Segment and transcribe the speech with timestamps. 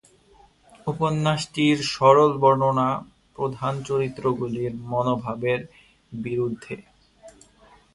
[0.87, 2.89] উপন্যাসটির সরল বর্ণনা
[3.35, 5.59] প্রধান চরিত্রগুলির মনোভাবের
[6.11, 6.75] বিরুদ্ধে।